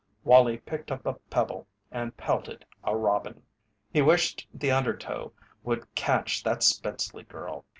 Wallie 0.23 0.57
picked 0.57 0.91
up 0.91 1.05
a 1.05 1.13
pebble 1.29 1.67
and 1.91 2.17
pelted 2.17 2.65
a 2.83 2.97
robin. 2.97 3.43
He 3.93 4.01
wished 4.01 4.47
the 4.51 4.71
undertow 4.71 5.31
would 5.63 5.93
catch 5.93 6.41
that 6.41 6.63
Spenceley 6.63 7.21
girl. 7.25 7.65